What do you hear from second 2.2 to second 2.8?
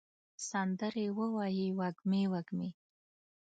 وږمې